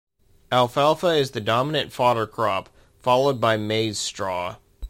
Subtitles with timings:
[0.51, 2.69] Alfalfa is the dominant fodder crop,
[3.03, 4.55] followed by maize straw.